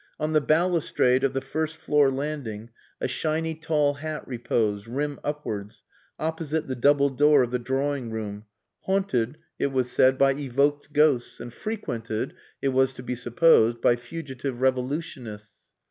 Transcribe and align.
On 0.19 0.33
the 0.33 0.41
balustrade 0.41 1.23
of 1.23 1.33
the 1.33 1.41
first 1.41 1.77
floor 1.77 2.09
landing 2.09 2.71
a 2.99 3.07
shiny 3.07 3.53
tall 3.53 3.93
hat 3.93 4.27
reposed, 4.27 4.87
rim 4.87 5.19
upwards, 5.23 5.83
opposite 6.17 6.67
the 6.67 6.73
double 6.75 7.11
door 7.11 7.43
of 7.43 7.51
the 7.51 7.59
drawing 7.59 8.09
room, 8.09 8.45
haunted, 8.85 9.37
it 9.59 9.67
was 9.67 9.91
said, 9.91 10.17
by 10.17 10.31
evoked 10.33 10.91
ghosts, 10.91 11.39
and 11.39 11.53
frequented, 11.53 12.33
it 12.63 12.69
was 12.69 12.93
to 12.93 13.03
be 13.03 13.13
supposed, 13.13 13.79
by 13.79 13.95
fugitive 13.95 14.59
revolutionists. 14.59 15.71